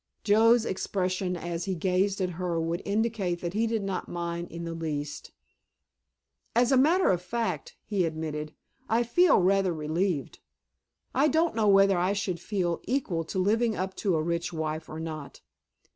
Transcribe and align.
Joe's 0.23 0.65
expression 0.65 1.37
as 1.37 1.65
he 1.65 1.75
gazed 1.75 2.21
at 2.21 2.31
her 2.31 2.59
would 2.59 2.81
indicate 2.85 3.39
that 3.41 3.53
he 3.53 3.67
did 3.67 3.83
not 3.83 4.09
mind 4.09 4.47
in 4.51 4.63
the 4.63 4.73
least. 4.73 5.31
"As 6.55 6.71
a 6.71 6.75
matter 6.75 7.11
of 7.11 7.21
fact," 7.21 7.75
he 7.85 8.03
admitted, 8.03 8.55
"I 8.89 9.03
feel 9.03 9.37
rather 9.39 9.73
relieved. 9.75 10.39
I 11.13 11.27
don't 11.27 11.53
know 11.53 11.67
whether 11.67 11.99
I 11.99 12.13
should 12.13 12.39
feel 12.39 12.81
equal 12.85 13.23
to 13.25 13.37
living 13.37 13.75
up 13.75 13.93
to 13.97 14.15
a 14.15 14.23
rich 14.23 14.51
wife 14.51 14.89
or 14.89 14.99
not." 14.99 15.41